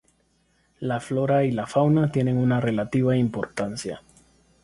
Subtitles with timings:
[0.79, 4.01] La Flora y la Fauna tienen una relativa importancia.